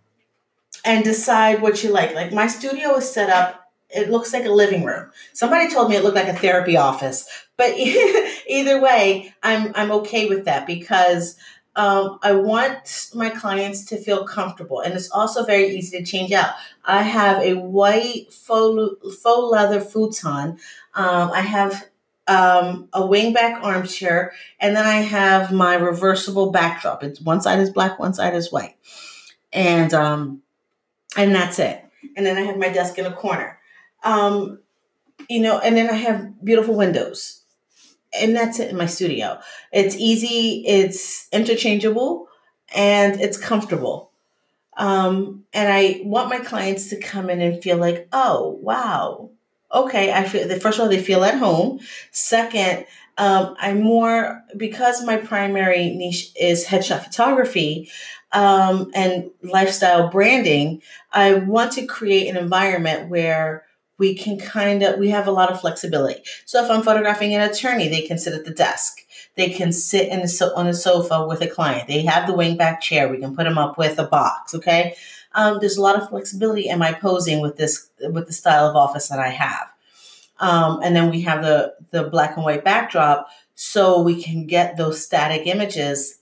and 0.83 1.03
decide 1.03 1.61
what 1.61 1.83
you 1.83 1.91
like. 1.91 2.15
Like 2.15 2.33
my 2.33 2.47
studio 2.47 2.95
is 2.95 3.11
set 3.11 3.29
up. 3.29 3.60
It 3.93 4.09
looks 4.09 4.33
like 4.33 4.45
a 4.45 4.51
living 4.51 4.83
room. 4.83 5.11
Somebody 5.33 5.71
told 5.71 5.89
me 5.89 5.95
it 5.95 6.03
looked 6.03 6.15
like 6.15 6.27
a 6.27 6.33
therapy 6.33 6.77
office, 6.77 7.27
but 7.57 7.73
either 8.47 8.81
way, 8.81 9.33
I'm 9.43 9.71
I'm 9.75 9.91
okay 9.91 10.27
with 10.27 10.45
that 10.45 10.65
because 10.65 11.37
um, 11.75 12.19
I 12.21 12.33
want 12.33 13.09
my 13.13 13.29
clients 13.29 13.85
to 13.85 13.97
feel 13.97 14.25
comfortable, 14.25 14.81
and 14.81 14.93
it's 14.93 15.09
also 15.09 15.45
very 15.45 15.75
easy 15.75 15.97
to 15.97 16.05
change 16.05 16.31
out. 16.31 16.53
I 16.83 17.01
have 17.01 17.41
a 17.41 17.53
white 17.53 18.33
faux, 18.33 19.17
faux 19.21 19.51
leather 19.51 19.79
futon. 19.79 20.59
Um, 20.93 21.31
I 21.31 21.41
have 21.41 21.87
um, 22.27 22.89
a 22.91 23.01
wingback 23.01 23.61
armchair, 23.63 24.33
and 24.59 24.75
then 24.75 24.85
I 24.85 24.97
have 24.97 25.53
my 25.53 25.75
reversible 25.75 26.51
backdrop. 26.51 27.03
It's 27.03 27.21
one 27.21 27.41
side 27.41 27.59
is 27.59 27.69
black, 27.69 27.99
one 27.99 28.13
side 28.13 28.35
is 28.35 28.51
white, 28.51 28.75
and 29.53 29.93
um, 29.93 30.41
and 31.15 31.33
that's 31.33 31.57
it. 31.57 31.85
And 32.17 32.25
then 32.25 32.37
I 32.37 32.41
have 32.41 32.57
my 32.57 32.69
desk 32.69 32.97
in 32.97 33.05
a 33.05 33.13
corner. 33.13 33.59
Um, 34.03 34.59
you 35.29 35.41
know, 35.41 35.59
and 35.59 35.77
then 35.77 35.89
I 35.89 35.93
have 35.93 36.43
beautiful 36.43 36.75
windows 36.75 37.41
and 38.13 38.35
that's 38.35 38.59
it 38.59 38.69
in 38.69 38.77
my 38.77 38.85
studio. 38.85 39.39
It's 39.71 39.95
easy, 39.95 40.63
it's 40.65 41.27
interchangeable, 41.31 42.27
and 42.75 43.19
it's 43.19 43.37
comfortable. 43.37 44.11
Um, 44.77 45.45
and 45.53 45.71
I 45.71 46.01
want 46.03 46.29
my 46.29 46.39
clients 46.39 46.89
to 46.89 46.99
come 46.99 47.29
in 47.29 47.41
and 47.41 47.61
feel 47.61 47.77
like, 47.77 48.07
oh, 48.11 48.59
wow, 48.61 49.29
okay. 49.73 50.11
I 50.11 50.23
feel 50.27 50.47
the 50.47 50.59
first 50.59 50.79
of 50.79 50.83
all 50.83 50.89
they 50.89 51.01
feel 51.01 51.23
at 51.23 51.37
home. 51.37 51.79
Second, 52.11 52.85
um, 53.17 53.55
I'm 53.59 53.81
more 53.81 54.43
because 54.57 55.03
my 55.03 55.17
primary 55.17 55.91
niche 55.91 56.31
is 56.39 56.65
headshot 56.65 57.03
photography 57.03 57.91
um, 58.31 58.89
and 58.93 59.29
lifestyle 59.43 60.09
branding. 60.09 60.81
I 61.11 61.35
want 61.35 61.73
to 61.73 61.85
create 61.85 62.29
an 62.29 62.37
environment 62.37 63.09
where 63.09 63.65
we 64.01 64.15
can 64.15 64.35
kind 64.39 64.81
of 64.81 64.97
we 64.97 65.11
have 65.11 65.27
a 65.27 65.31
lot 65.31 65.51
of 65.51 65.61
flexibility. 65.61 66.19
So 66.45 66.63
if 66.63 66.71
I'm 66.71 66.81
photographing 66.81 67.35
an 67.35 67.47
attorney, 67.47 67.87
they 67.87 68.01
can 68.01 68.17
sit 68.17 68.33
at 68.33 68.45
the 68.45 68.51
desk. 68.67 68.97
They 69.35 69.49
can 69.49 69.71
sit 69.71 70.09
in 70.09 70.21
the, 70.21 70.53
on 70.55 70.65
a 70.65 70.73
sofa 70.73 71.27
with 71.27 71.41
a 71.41 71.47
client. 71.47 71.87
They 71.87 72.01
have 72.01 72.25
the 72.25 72.33
wingback 72.33 72.81
chair. 72.81 73.07
We 73.07 73.19
can 73.19 73.35
put 73.35 73.43
them 73.43 73.59
up 73.59 73.77
with 73.77 73.99
a 73.99 74.07
box. 74.07 74.55
Okay, 74.55 74.95
um, 75.33 75.59
there's 75.59 75.77
a 75.77 75.83
lot 75.83 76.01
of 76.01 76.09
flexibility 76.09 76.67
in 76.67 76.79
my 76.79 76.93
posing 76.93 77.41
with 77.41 77.57
this 77.57 77.91
with 77.99 78.25
the 78.25 78.33
style 78.33 78.65
of 78.65 78.75
office 78.75 79.07
that 79.09 79.19
I 79.19 79.29
have. 79.29 79.67
Um, 80.39 80.79
and 80.83 80.95
then 80.95 81.11
we 81.11 81.21
have 81.21 81.43
the 81.43 81.75
the 81.91 82.05
black 82.05 82.35
and 82.35 82.43
white 82.43 82.65
backdrop, 82.65 83.29
so 83.53 84.01
we 84.01 84.19
can 84.21 84.47
get 84.47 84.77
those 84.77 85.05
static 85.05 85.45
images 85.45 86.17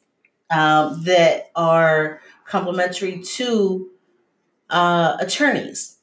um, 0.51 1.01
that 1.05 1.49
are 1.55 2.19
complementary 2.45 3.21
to 3.37 3.89
uh, 4.69 5.15
attorneys 5.21 5.98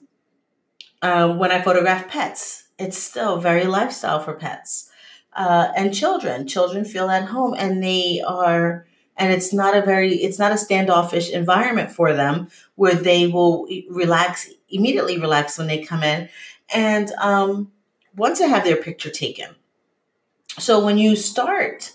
uh, 1.02 1.32
when 1.34 1.50
I 1.50 1.60
photograph 1.62 2.08
pets, 2.08 2.68
it's 2.78 2.98
still 2.98 3.38
very 3.38 3.64
lifestyle 3.64 4.20
for 4.20 4.34
pets 4.34 4.90
uh, 5.32 5.68
and 5.76 5.94
children. 5.94 6.46
Children 6.46 6.84
feel 6.84 7.08
at 7.10 7.28
home 7.28 7.54
and 7.56 7.82
they 7.82 8.22
are, 8.26 8.86
and 9.16 9.32
it's 9.32 9.52
not 9.52 9.76
a 9.76 9.82
very, 9.82 10.14
it's 10.16 10.38
not 10.38 10.52
a 10.52 10.58
standoffish 10.58 11.30
environment 11.30 11.90
for 11.90 12.12
them 12.12 12.48
where 12.74 12.94
they 12.94 13.26
will 13.26 13.66
relax, 13.90 14.50
immediately 14.68 15.18
relax 15.18 15.58
when 15.58 15.66
they 15.66 15.82
come 15.82 16.02
in 16.02 16.28
and 16.74 17.12
um, 17.12 17.72
want 18.14 18.36
to 18.36 18.48
have 18.48 18.64
their 18.64 18.76
picture 18.76 19.10
taken. 19.10 19.54
So 20.58 20.84
when 20.84 20.98
you 20.98 21.16
start 21.16 21.92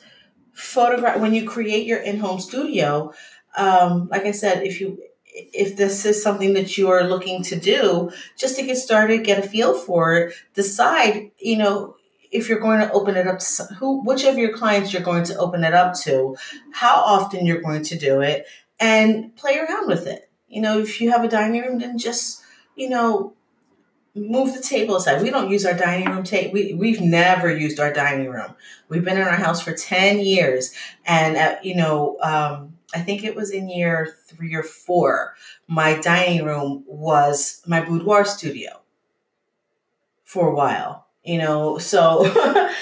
photograph, 0.53 1.20
when 1.20 1.34
you 1.34 1.48
create 1.48 1.86
your 1.88 2.00
in-home 2.00 2.39
studio, 2.39 3.13
um, 3.58 4.08
like 4.10 4.25
I 4.25 4.31
said, 4.31 4.63
if 4.63 4.79
you 4.79 5.01
if 5.33 5.77
this 5.77 6.05
is 6.05 6.21
something 6.21 6.53
that 6.53 6.77
you 6.77 6.89
are 6.89 7.03
looking 7.03 7.43
to 7.43 7.59
do, 7.59 8.11
just 8.38 8.57
to 8.57 8.65
get 8.65 8.77
started, 8.77 9.23
get 9.23 9.43
a 9.43 9.47
feel 9.47 9.73
for 9.73 10.15
it, 10.15 10.33
decide, 10.53 11.31
you 11.39 11.57
know, 11.57 11.95
if 12.31 12.47
you're 12.47 12.59
going 12.59 12.79
to 12.79 12.91
open 12.91 13.15
it 13.15 13.27
up 13.27 13.39
to 13.39 13.63
who, 13.75 14.01
which 14.03 14.23
of 14.23 14.38
your 14.38 14.53
clients 14.53 14.93
you're 14.93 15.01
going 15.01 15.23
to 15.25 15.38
open 15.38 15.63
it 15.63 15.73
up 15.73 15.93
to, 15.93 16.35
how 16.71 16.95
often 16.95 17.45
you're 17.45 17.61
going 17.61 17.83
to 17.83 17.97
do 17.97 18.21
it, 18.21 18.45
and 18.79 19.35
play 19.35 19.57
around 19.57 19.88
with 19.88 20.07
it. 20.07 20.29
You 20.47 20.61
know, 20.61 20.79
if 20.79 21.01
you 21.01 21.11
have 21.11 21.23
a 21.23 21.29
dining 21.29 21.61
room, 21.61 21.79
then 21.79 21.97
just, 21.97 22.41
you 22.75 22.89
know, 22.89 23.33
move 24.15 24.53
the 24.53 24.62
table 24.62 24.96
aside. 24.96 25.22
We 25.22 25.30
don't 25.30 25.50
use 25.50 25.65
our 25.65 25.74
dining 25.74 26.10
room 26.10 26.24
table. 26.24 26.53
We, 26.53 26.74
we've 26.74 27.01
never 27.01 27.56
used 27.56 27.80
our 27.80 27.94
dining 27.94 28.30
room. 28.30 28.56
We've 28.89 29.03
been 29.03 29.18
in 29.18 29.27
our 29.27 29.38
house 29.38 29.62
for 29.62 29.74
10 29.74 30.20
years. 30.20 30.74
And, 31.06 31.58
you 31.63 31.75
know, 31.75 32.18
um, 32.22 32.77
I 32.94 33.00
think 33.00 33.24
it 33.24 33.36
was 33.36 33.51
in 33.51 33.70
year 33.70 34.18
three 34.27 34.53
or 34.53 34.63
four, 34.63 35.36
my 35.68 36.00
dining 36.00 36.44
room 36.44 36.84
was 36.88 37.62
my 37.65 37.84
boudoir 37.84 38.25
studio 38.25 38.82
for 40.25 40.50
a 40.50 40.56
while, 40.56 41.08
you 41.24 41.38
know. 41.38 41.77
So 41.77 42.24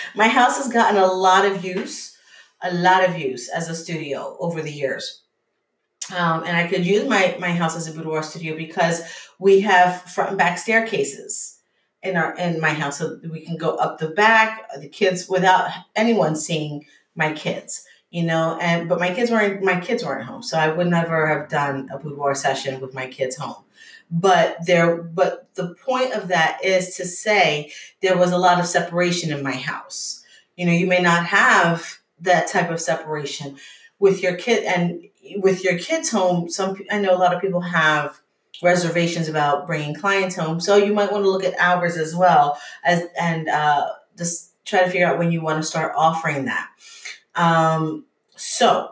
my 0.15 0.27
house 0.27 0.57
has 0.57 0.71
gotten 0.71 0.99
a 0.99 1.05
lot 1.07 1.45
of 1.45 1.63
use, 1.63 2.17
a 2.61 2.73
lot 2.73 3.07
of 3.07 3.19
use 3.19 3.49
as 3.49 3.69
a 3.69 3.75
studio 3.75 4.35
over 4.39 4.61
the 4.61 4.71
years. 4.71 5.21
Um, 6.15 6.43
and 6.43 6.57
I 6.57 6.67
could 6.67 6.85
use 6.85 7.07
my, 7.07 7.35
my 7.39 7.51
house 7.51 7.75
as 7.75 7.87
a 7.87 7.93
boudoir 7.93 8.23
studio 8.23 8.55
because 8.55 9.01
we 9.37 9.61
have 9.61 10.01
front 10.03 10.29
and 10.29 10.37
back 10.37 10.57
staircases 10.57 11.59
in 12.01 12.15
our 12.15 12.35
in 12.37 12.61
my 12.61 12.73
house, 12.73 12.97
so 12.97 13.19
we 13.29 13.41
can 13.41 13.57
go 13.57 13.75
up 13.75 13.99
the 13.99 14.07
back, 14.07 14.69
the 14.79 14.87
kids 14.87 15.27
without 15.27 15.69
anyone 15.95 16.35
seeing 16.35 16.85
my 17.15 17.33
kids 17.33 17.85
you 18.09 18.23
know? 18.23 18.57
And 18.59 18.89
but 18.89 18.99
my 18.99 19.13
kids 19.13 19.31
weren't 19.31 19.63
my 19.63 19.79
kids 19.79 20.03
weren't 20.03 20.25
home. 20.25 20.43
So 20.43 20.57
i 20.57 20.69
would 20.69 20.87
never 20.87 21.27
have 21.27 21.49
done 21.49 21.89
a 21.91 21.99
boudoir 21.99 22.35
session 22.35 22.79
with 22.79 22.93
my 22.93 23.07
kids 23.07 23.35
home. 23.35 23.63
But 24.11 24.57
there 24.65 24.97
but 24.97 25.53
the 25.55 25.75
point 25.75 26.13
of 26.13 26.29
that 26.29 26.63
is 26.63 26.95
to 26.95 27.05
say 27.05 27.71
there 28.01 28.17
was 28.17 28.31
a 28.31 28.37
lot 28.37 28.59
of 28.59 28.65
separation 28.65 29.31
in 29.31 29.43
my 29.43 29.55
house. 29.55 30.23
You 30.55 30.65
know 30.65 30.71
you 30.71 30.87
may 30.87 31.01
not 31.01 31.25
have 31.27 31.99
that 32.21 32.47
type 32.47 32.69
of 32.69 32.81
separation 32.81 33.57
with 33.99 34.23
your 34.23 34.35
kid 34.35 34.63
and 34.63 35.03
with 35.41 35.63
your 35.63 35.77
kids 35.77 36.09
home 36.09 36.49
some 36.49 36.77
i 36.91 36.99
know 36.99 37.13
a 37.13 37.17
lot 37.17 37.33
of 37.33 37.41
people 37.41 37.61
have 37.61 38.19
reservations 38.61 39.27
about 39.27 39.67
bringing 39.67 39.95
clients 39.95 40.35
home 40.35 40.59
so 40.59 40.75
you 40.75 40.93
might 40.93 41.11
want 41.11 41.23
to 41.23 41.29
look 41.29 41.43
at 41.43 41.53
hours 41.59 41.97
as 41.97 42.15
well 42.15 42.59
as 42.83 43.03
and 43.19 43.47
uh, 43.47 43.87
just 44.17 44.53
try 44.65 44.83
to 44.83 44.89
figure 44.89 45.07
out 45.07 45.17
when 45.17 45.31
you 45.31 45.41
want 45.41 45.57
to 45.57 45.63
start 45.63 45.93
offering 45.95 46.45
that 46.45 46.67
um, 47.35 48.05
so 48.35 48.91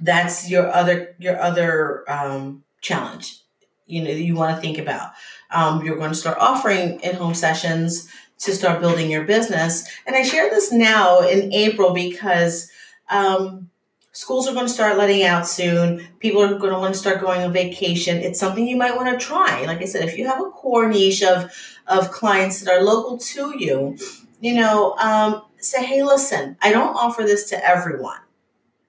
that's 0.00 0.48
your 0.50 0.68
other 0.72 1.14
your 1.18 1.38
other 1.40 2.04
um, 2.10 2.64
challenge. 2.80 3.40
You 3.86 4.02
know 4.04 4.10
you 4.10 4.34
want 4.34 4.56
to 4.56 4.60
think 4.60 4.78
about. 4.78 5.12
Um, 5.50 5.84
you're 5.84 5.96
going 5.96 6.10
to 6.10 6.16
start 6.16 6.38
offering 6.38 7.00
in-home 7.00 7.34
sessions 7.34 8.08
to 8.38 8.52
start 8.52 8.80
building 8.80 9.10
your 9.10 9.24
business. 9.24 9.86
And 10.06 10.16
I 10.16 10.22
share 10.22 10.48
this 10.48 10.72
now 10.72 11.20
in 11.20 11.52
April 11.52 11.92
because 11.92 12.70
um, 13.10 13.68
schools 14.12 14.48
are 14.48 14.54
going 14.54 14.66
to 14.66 14.72
start 14.72 14.98
letting 14.98 15.22
out 15.22 15.46
soon. 15.46 16.06
People 16.18 16.42
are 16.42 16.58
going 16.58 16.72
to 16.72 16.78
want 16.78 16.94
to 16.94 17.00
start 17.00 17.20
going 17.20 17.42
on 17.42 17.52
vacation. 17.52 18.18
It's 18.18 18.40
something 18.40 18.66
you 18.66 18.76
might 18.76 18.96
want 18.96 19.08
to 19.08 19.24
try. 19.24 19.64
Like 19.64 19.82
I 19.82 19.84
said, 19.84 20.08
if 20.08 20.18
you 20.18 20.26
have 20.26 20.40
a 20.40 20.50
core 20.50 20.88
niche 20.88 21.22
of 21.22 21.50
of 21.86 22.10
clients 22.12 22.60
that 22.60 22.72
are 22.72 22.82
local 22.82 23.18
to 23.18 23.54
you, 23.58 23.96
you 24.40 24.54
know, 24.54 24.94
um, 24.96 25.42
say, 25.58 25.84
hey, 25.84 26.02
listen, 26.02 26.56
I 26.62 26.70
don't 26.70 26.94
offer 26.94 27.22
this 27.22 27.48
to 27.50 27.66
everyone. 27.66 28.20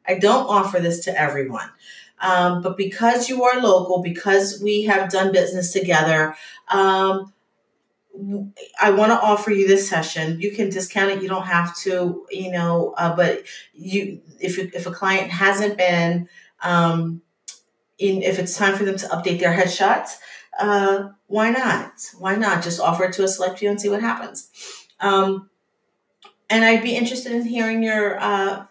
I 0.08 0.20
don't 0.20 0.48
offer 0.48 0.80
this 0.80 1.04
to 1.06 1.20
everyone. 1.20 1.70
Um, 2.20 2.62
but 2.62 2.78
because 2.78 3.30
you 3.30 3.44
are 3.44 3.60
local, 3.60 4.02
because 4.04 4.62
we 4.62 4.84
have 4.84 5.10
done 5.10 5.32
business 5.32 5.74
together, 5.74 6.36
um, 6.68 7.34
I 8.80 8.92
want 8.92 9.12
to 9.12 9.20
offer 9.20 9.52
you 9.52 9.68
this 9.68 9.88
session. 9.88 10.40
You 10.40 10.52
can 10.52 10.70
discount 10.70 11.12
it. 11.12 11.24
You 11.24 11.30
don't 11.30 11.46
have 11.46 11.76
to, 11.80 12.26
you 12.30 12.52
know. 12.52 12.94
Uh, 12.98 13.16
but 13.16 13.44
you, 13.74 14.22
if 14.40 14.58
if 14.60 14.86
a 14.86 14.92
client 14.92 15.32
hasn't 15.32 15.78
been, 15.78 16.28
um, 16.62 17.22
in 17.98 18.22
if 18.22 18.38
it's 18.38 18.58
time 18.58 18.76
for 18.76 18.84
them 18.84 18.98
to 18.98 19.08
update 19.08 19.40
their 19.40 19.56
headshots, 19.56 20.18
uh, 20.60 21.10
why 21.28 21.52
not? 21.52 21.94
Why 22.18 22.36
not 22.36 22.64
just 22.64 22.80
offer 22.80 23.06
it 23.06 23.14
to 23.14 23.24
a 23.24 23.28
select 23.28 23.60
few 23.60 23.70
and 23.70 23.80
see 23.80 23.90
what 23.90 24.02
happens? 24.02 24.50
Um, 25.00 25.50
and 26.50 26.66
I'd 26.66 26.84
be 26.84 26.96
interested 26.96 27.32
in 27.32 27.46
hearing 27.46 27.82
your 27.82 28.20
uh, 28.20 28.66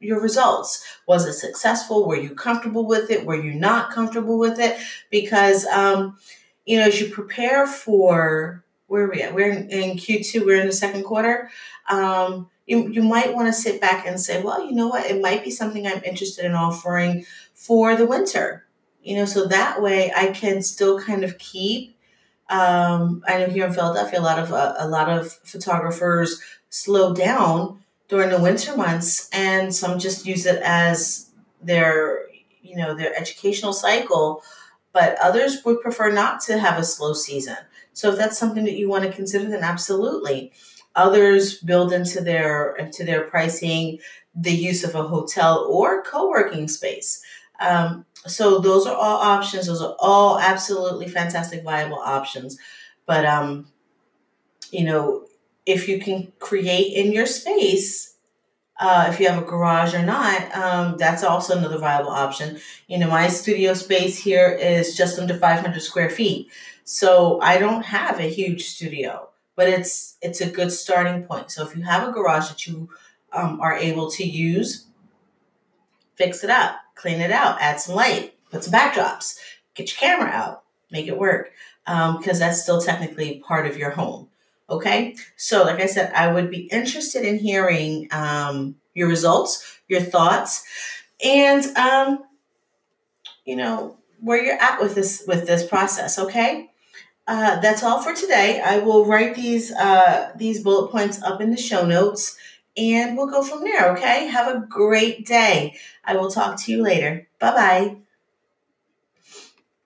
your 0.00 0.20
results. 0.20 0.84
Was 1.06 1.26
it 1.26 1.34
successful? 1.34 2.06
Were 2.06 2.16
you 2.16 2.34
comfortable 2.34 2.86
with 2.86 3.10
it? 3.10 3.24
Were 3.24 3.42
you 3.42 3.54
not 3.54 3.90
comfortable 3.90 4.38
with 4.38 4.58
it? 4.58 4.78
Because 5.10 5.64
um, 5.66 6.18
you 6.66 6.78
know, 6.78 6.84
as 6.84 7.00
you 7.00 7.08
prepare 7.08 7.66
for 7.66 8.64
where 8.92 9.06
are 9.06 9.10
we 9.10 9.22
at? 9.22 9.34
We're 9.34 9.50
in, 9.50 9.70
in 9.70 9.96
Q2, 9.96 10.44
we're 10.44 10.60
in 10.60 10.66
the 10.66 10.72
second 10.72 11.04
quarter. 11.04 11.50
Um, 11.88 12.50
you, 12.66 12.88
you 12.88 13.02
might 13.02 13.34
want 13.34 13.48
to 13.48 13.52
sit 13.54 13.80
back 13.80 14.06
and 14.06 14.20
say, 14.20 14.42
well, 14.42 14.62
you 14.62 14.72
know 14.72 14.88
what? 14.88 15.10
It 15.10 15.22
might 15.22 15.42
be 15.42 15.50
something 15.50 15.86
I'm 15.86 16.04
interested 16.04 16.44
in 16.44 16.52
offering 16.52 17.24
for 17.54 17.96
the 17.96 18.04
winter. 18.04 18.66
You 19.02 19.16
know, 19.16 19.24
so 19.24 19.46
that 19.46 19.80
way 19.80 20.12
I 20.14 20.26
can 20.26 20.60
still 20.60 21.00
kind 21.00 21.24
of 21.24 21.38
keep. 21.38 21.96
Um, 22.50 23.24
I 23.26 23.38
know 23.38 23.46
here 23.46 23.66
in 23.66 23.72
Philadelphia, 23.72 24.20
a 24.20 24.22
lot 24.22 24.38
of 24.38 24.52
uh, 24.52 24.74
a 24.78 24.86
lot 24.86 25.08
of 25.08 25.32
photographers 25.42 26.40
slow 26.68 27.14
down 27.14 27.82
during 28.08 28.28
the 28.28 28.40
winter 28.40 28.76
months, 28.76 29.30
and 29.32 29.74
some 29.74 29.98
just 29.98 30.26
use 30.26 30.44
it 30.44 30.60
as 30.62 31.30
their 31.62 32.26
you 32.60 32.76
know 32.76 32.94
their 32.94 33.16
educational 33.18 33.72
cycle. 33.72 34.42
But 34.92 35.16
others 35.18 35.64
would 35.64 35.80
prefer 35.80 36.12
not 36.12 36.42
to 36.42 36.58
have 36.58 36.78
a 36.78 36.84
slow 36.84 37.14
season. 37.14 37.56
So 37.92 38.10
if 38.10 38.18
that's 38.18 38.38
something 38.38 38.64
that 38.64 38.76
you 38.76 38.88
want 38.88 39.04
to 39.04 39.12
consider, 39.12 39.48
then 39.48 39.62
absolutely. 39.62 40.52
Others 40.94 41.60
build 41.60 41.92
into 41.92 42.20
their 42.20 42.74
into 42.76 43.04
their 43.04 43.22
pricing 43.22 43.98
the 44.34 44.52
use 44.52 44.82
of 44.84 44.94
a 44.94 45.02
hotel 45.02 45.66
or 45.68 46.02
co-working 46.02 46.68
space. 46.68 47.22
Um, 47.60 48.06
so 48.26 48.58
those 48.58 48.86
are 48.86 48.94
all 48.94 49.18
options. 49.18 49.66
Those 49.66 49.82
are 49.82 49.96
all 49.98 50.38
absolutely 50.38 51.08
fantastic, 51.08 51.62
viable 51.62 51.98
options. 51.98 52.58
But 53.06 53.24
um, 53.24 53.66
you 54.70 54.84
know, 54.84 55.26
if 55.66 55.88
you 55.88 56.00
can 56.00 56.32
create 56.38 56.92
in 56.94 57.12
your 57.12 57.26
space, 57.26 58.16
uh, 58.80 59.06
if 59.08 59.20
you 59.20 59.28
have 59.28 59.40
a 59.40 59.46
garage 59.46 59.94
or 59.94 60.02
not, 60.02 60.56
um, 60.56 60.96
that's 60.98 61.22
also 61.22 61.56
another 61.56 61.78
viable 61.78 62.10
option. 62.10 62.58
You 62.88 62.98
know, 62.98 63.08
my 63.08 63.28
studio 63.28 63.74
space 63.74 64.18
here 64.18 64.48
is 64.48 64.96
just 64.96 65.18
under 65.18 65.36
500 65.36 65.80
square 65.80 66.10
feet. 66.10 66.50
So 66.84 67.40
I 67.40 67.58
don't 67.58 67.84
have 67.84 68.18
a 68.18 68.28
huge 68.28 68.64
studio, 68.64 69.28
but 69.56 69.68
it's 69.68 70.16
it's 70.20 70.40
a 70.40 70.50
good 70.50 70.72
starting 70.72 71.24
point. 71.24 71.50
So 71.50 71.66
if 71.66 71.76
you 71.76 71.82
have 71.82 72.08
a 72.08 72.12
garage 72.12 72.48
that 72.48 72.66
you 72.66 72.88
um, 73.32 73.60
are 73.60 73.76
able 73.76 74.10
to 74.12 74.24
use, 74.24 74.86
fix 76.14 76.44
it 76.44 76.50
up, 76.50 76.76
clean 76.94 77.20
it 77.20 77.30
out, 77.30 77.60
add 77.60 77.80
some 77.80 77.94
light, 77.94 78.34
put 78.50 78.64
some 78.64 78.72
backdrops, 78.72 79.38
get 79.74 79.90
your 79.90 79.98
camera 79.98 80.30
out, 80.30 80.64
make 80.90 81.06
it 81.06 81.18
work, 81.18 81.52
because 81.84 82.16
um, 82.34 82.38
that's 82.38 82.62
still 82.62 82.80
technically 82.80 83.40
part 83.46 83.66
of 83.66 83.76
your 83.76 83.90
home. 83.90 84.28
Okay, 84.70 85.16
so 85.36 85.64
like 85.64 85.80
I 85.80 85.86
said, 85.86 86.12
I 86.14 86.32
would 86.32 86.50
be 86.50 86.62
interested 86.62 87.24
in 87.24 87.38
hearing 87.38 88.08
um, 88.10 88.76
your 88.94 89.08
results, 89.08 89.80
your 89.88 90.00
thoughts, 90.00 90.64
and 91.22 91.64
um, 91.76 92.24
you 93.44 93.56
know 93.56 93.98
where 94.20 94.42
you're 94.42 94.62
at 94.62 94.80
with 94.80 94.94
this 94.94 95.24
with 95.26 95.46
this 95.46 95.66
process. 95.66 96.18
Okay, 96.18 96.70
uh, 97.26 97.60
that's 97.60 97.82
all 97.82 98.02
for 98.02 98.14
today. 98.14 98.60
I 98.60 98.78
will 98.78 99.06
write 99.06 99.34
these 99.34 99.72
uh, 99.72 100.32
these 100.36 100.62
bullet 100.62 100.90
points 100.90 101.22
up 101.22 101.40
in 101.40 101.50
the 101.50 101.56
show 101.56 101.86
notes, 101.86 102.36
and 102.76 103.16
we'll 103.16 103.28
go 103.28 103.42
from 103.42 103.62
there. 103.62 103.92
Okay. 103.92 104.26
Have 104.26 104.48
a 104.54 104.66
great 104.68 105.26
day. 105.26 105.76
I 106.04 106.16
will 106.16 106.30
talk 106.30 106.60
to 106.62 106.72
you 106.72 106.82
later. 106.82 107.28
Bye 107.38 107.52
bye. 107.52 108.01